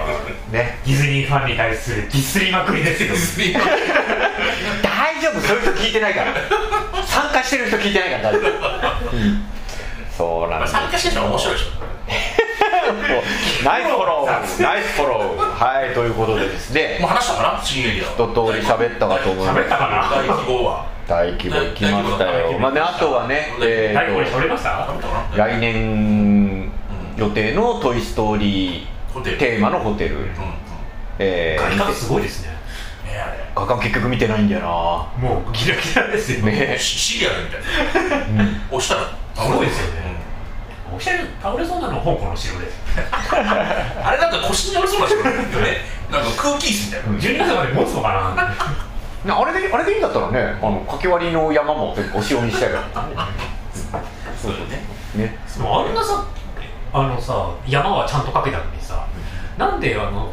[0.51, 0.77] ね。
[0.85, 3.15] ディズニーファンに対するディスりまくりですよ。
[4.83, 6.33] 大丈夫そういう人聞いてないから。
[7.05, 9.45] 参加してる人聞いてないから大丈夫、うん。
[10.15, 10.73] そうなんです。
[10.73, 11.69] まあ参加してる人は面白いでしょ。
[13.63, 14.61] ナイスフォロー。
[14.61, 15.37] ナイスフォロー。
[15.37, 16.97] はいということでですね。
[16.99, 17.61] もう話したかな？
[17.63, 19.59] 新エリア一通り喋ったかと思います。
[19.59, 20.09] 喋ったかな？
[20.09, 26.71] 大規模は大規模行きましたよまあねあとはねえ大悟にー来年
[27.17, 28.87] 予定の「トイ・ストーリー」
[29.21, 30.15] テーマのホテル。
[30.15, 30.29] うんうん。
[31.19, 32.49] えー外観すごいですね。
[33.05, 34.61] ねあれ画角結局見てないんだよ
[35.19, 36.45] もうギラギラですよ。
[36.45, 36.75] ね。
[36.79, 38.17] シシリアルみたいな。
[38.37, 38.61] な、うん。
[38.71, 39.01] 押したら
[39.35, 40.13] すごいですよね。
[40.95, 42.65] おしゃれ倒れそうなのは香港の城で。
[42.69, 43.47] すうん
[44.05, 45.77] あれなんか腰に折れそうな人なんだよね。
[46.11, 47.45] なんか空気椅子みたいな。
[47.45, 48.55] 12月まで持つのかなな？
[49.31, 53.15] あれであれでいいんだったらねあのかけ割りの山もお城にしたいからね
[54.41, 54.81] そうだよね。
[55.15, 55.37] ね。
[55.57, 56.25] でもあんなさ
[56.93, 59.07] あのさ山はちゃんとかけたのにさ
[59.57, 60.31] なんであの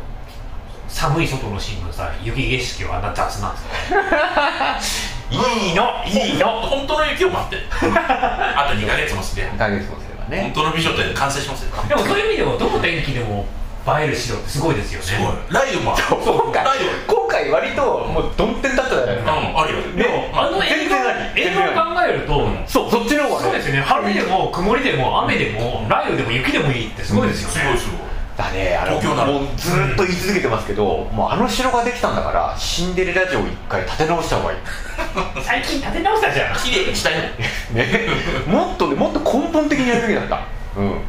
[0.88, 5.30] 寒い外のシーンのさ雪景色はあんな雑なんですか？
[5.30, 5.36] い
[5.70, 6.48] いのいいの。
[6.60, 7.56] 本当の雪を待って。
[7.70, 11.76] あと2ヶ月もすれば大月もすれば本ね当の美女って完成しますよ。
[11.88, 13.46] でもそういう意味ではどの天気でも
[13.86, 15.06] 映える城ってすごいですよね。
[15.06, 15.32] すごい。
[15.50, 16.02] ライオンもある。
[16.08, 19.32] 今回ライ今回割ともうドンテンだったじゃないですか。
[19.32, 19.82] んあるよ。
[19.96, 23.80] でもあの映全然あり画映画を考えると、うんそうそっちの方がそうですよね。
[23.80, 34.58] 晴れでも曇りでも雨でも雷雨でも雪でもいいってすごいですよね、すごいすごいだねあのもうずっと言い続けてますけど、もうあの城ができたんだからシンデレラ城一回建て直した方がいい。
[35.44, 36.56] 最近建て直したじゃん。
[36.56, 37.20] 綺麗にしたいの
[37.74, 38.06] ね。
[38.46, 40.40] もっとねもっと根本的にやるべきだった。
[40.76, 40.88] うん。
[40.90, 41.00] ね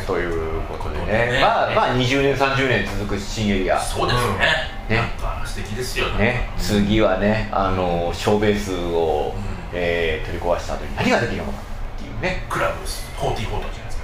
[0.00, 1.32] えということでね。
[1.32, 1.40] ね。
[1.40, 3.78] まあまあ20年30年続く新エリア。
[3.78, 6.08] そうですねねなんか素敵ですよ。
[6.10, 6.48] ね。
[6.58, 9.52] 次はねあの小ベースを、うん。
[9.74, 12.44] えー取り壊した後に何ができるのかっていうね。
[12.48, 13.10] クラブです。
[13.16, 14.02] 44じゃないですか。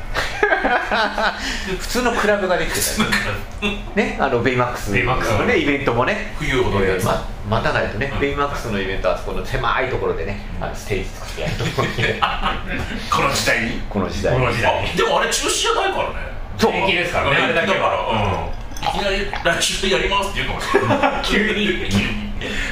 [1.79, 3.79] 普通のクラブができてたり。
[3.95, 5.45] ねあのベイマックスベイマックスの。
[5.45, 6.35] ねイベントもね。
[6.39, 8.21] 冬ほどのやつま待たないとね、うん。
[8.21, 12.21] ベイマックスのイベントはあそこの狭いところでね、あのステージ作ってやると思うんで
[13.11, 13.83] この時代に？
[13.89, 14.41] この時代に。
[14.41, 16.15] この時代あでもあれ中止じゃないからね。
[16.57, 16.73] そう。
[16.73, 17.37] 平気ですからね。
[17.43, 18.13] あれだけだからは。
[18.13, 18.19] うん。
[18.19, 18.58] い
[18.99, 19.27] きなり
[19.59, 21.23] 来週やりますって言うかもしれない。
[21.25, 21.89] 急に。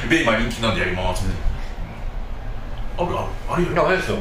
[0.09, 1.25] ベイマ人気なんでやります。
[1.25, 1.35] って
[2.97, 3.27] あるある。
[3.49, 4.17] あるよあれですよ。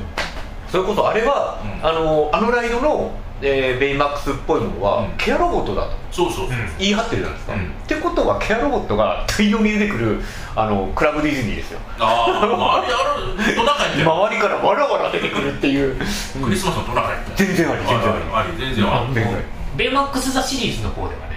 [0.70, 1.88] それこそあれは、うん。
[1.88, 3.12] あのあのライドの、
[3.42, 5.10] えーベイマックスっぽいものは、うん。
[5.16, 5.96] ケアロボットだと。
[6.10, 7.60] そうそう言い張ってるじゃないですか、うん。
[7.60, 10.22] ってことはケアロボットが大量に出てくる
[10.54, 11.80] あのクラブディズニーですよ。
[11.98, 16.04] ああ、まあ、あれあるトナカイって周りからわらわら出てくるっていう、ク
[16.50, 17.80] リスマスのトナカイって全然あり。
[17.86, 18.58] 全然ありあり。
[18.58, 19.56] 全然あり。
[19.76, 21.35] ベイマックス・ザ・シリーズの方ではね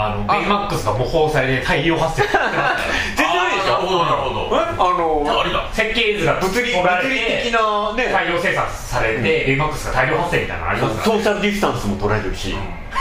[0.00, 2.22] あのあベイマックスが模倣されて大量発生。
[2.30, 4.56] 全然ありでししたなるほどなるほど。
[4.56, 4.60] え？
[4.60, 8.12] あの設計図が物理物理て的なね。
[8.12, 11.00] 大量生産されて、ベイマックスが大量発生みたいなのありますか？
[11.00, 12.54] らソーシャルディスタンスも取られるし、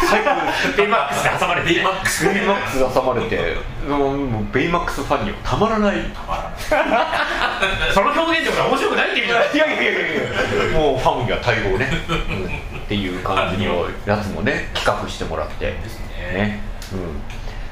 [0.10, 0.36] 最 高
[0.76, 3.36] ベイマックスで挟まれて、ベイマックスベイマックス挟まれて。
[4.52, 6.00] ベイマックスファンにはたまらない。
[6.00, 9.58] いたまらないその表現力が面白くないって意味じゃない。
[9.58, 10.80] やいやいやいや。
[10.80, 12.80] もうファンには対応ね、うん。
[12.80, 15.66] っていう感じのやつもね企画してもらって。
[15.68, 16.00] です
[16.32, 16.60] ね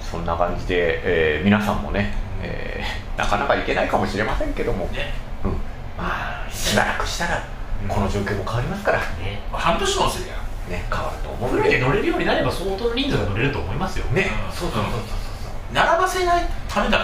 [0.02, 5.14] そんな感じで、えー皆さんもね、えーなかなかいけないかもしれませんけども、ね。
[5.44, 5.52] うん、
[5.98, 7.44] まあしばらくしたら
[7.88, 9.42] この状況も変わりますから、ね。
[9.52, 10.36] 半年もするや。
[10.36, 14.06] んね、変わると思うフルで乗れるようになれば相当の人数が乗れると思いますよ。
[14.12, 14.32] ね。
[14.48, 14.52] うん。
[14.52, 17.04] そうそうそうそう並ばせないためだか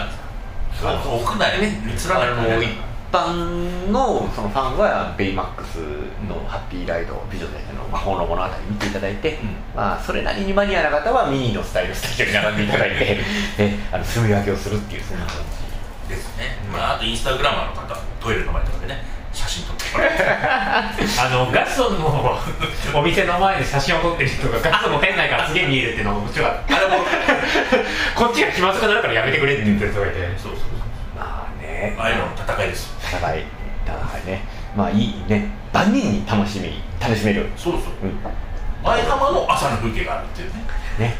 [0.84, 1.82] らそう屋内ね。
[1.86, 2.70] 見つらないあの一
[3.12, 5.78] 般のそのファンはベイマックス
[6.28, 9.38] のハッピーライド美女たちの魔法の物語見ていただいて、ん。
[9.76, 13.20] まあそれなりにマニアな方はミニのスタイルスタジオに並んでいただいて
[13.59, 15.36] えあの住み分けをするっていうそんな感
[16.07, 19.03] ですね、まあ、あとインスタグラマーの方トイレの前とかでね
[19.34, 22.39] 写真撮って あのガストンの
[22.93, 26.97] お店の前で写真を撮ってる人がガストンの店内からすげえ見えるっていうのが面白かったあれも
[28.16, 30.18] こっちが気まずくなるからやめてくれって言ってる人がいて。
[30.38, 30.70] そうそうそう
[31.16, 31.95] じまあね。
[31.97, 33.43] ああいうのの戦いです戦い
[33.86, 34.41] 戦いね。
[34.76, 35.49] まあいいね。
[35.74, 37.49] 万人に楽しみ楽しめる。
[37.57, 37.82] そうそう。
[38.03, 38.18] うん。
[38.84, 40.55] 前浜の朝の風景があるっていうね。
[40.99, 41.16] ね。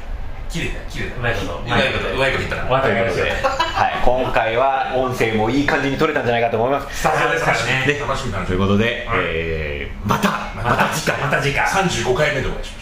[0.50, 1.18] 綺麗だよ綺麗だよ。
[1.20, 2.44] うまいことうまいことうまいこと。
[2.44, 2.72] 言ったら。
[2.72, 4.02] お後がよろしいではい。
[4.04, 7.00] 今回は音声もいい感じに撮れたんじゃないかと思います。
[7.00, 8.00] スタジオですからね。
[8.00, 11.22] 楽しみ楽しみということで、えーまたまた次回。
[11.22, 11.66] また次回。
[11.66, 12.81] 35回目でお会いしましょう